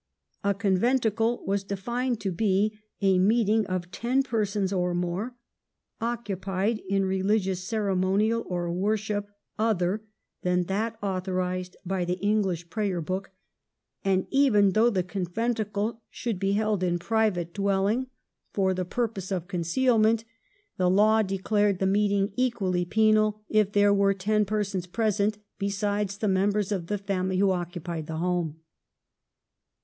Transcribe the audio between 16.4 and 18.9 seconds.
held in a private dwelling for the 106 TflE KEIGN OF QUEEN ANNE. ch.